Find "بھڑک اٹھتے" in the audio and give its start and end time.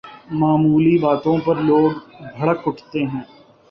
2.35-2.99